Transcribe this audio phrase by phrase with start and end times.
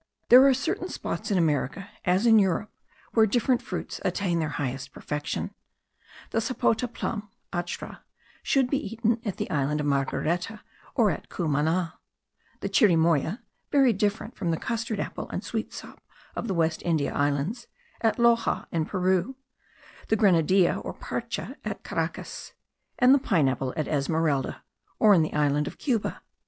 [0.29, 2.71] There are certain spots in America, as in Europe,
[3.13, 5.53] where different fruits attain their highest perfection.
[6.31, 7.99] The sapota plum (achra)
[8.41, 10.61] should be eaten at the Island of Margareta
[10.95, 11.99] or at Cumana:
[12.61, 16.01] the chirimoya (very different from the custard apple and sweet sop
[16.35, 17.67] of the West India Islands)
[18.01, 19.35] at Loxa in Peru;
[20.07, 22.53] the grenadilla, or parcha, at Caracas;
[22.97, 24.63] and the pine apple at Esmeralda,
[24.97, 26.23] or in the island of Cuba.